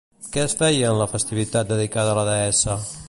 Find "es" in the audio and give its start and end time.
0.43-0.55